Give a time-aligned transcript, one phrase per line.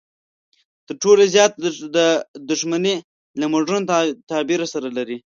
[0.85, 1.59] تر ټولو زیاته
[2.49, 2.95] دښمني
[3.39, 3.83] له مډرن
[4.31, 5.17] تعبیر سره لري.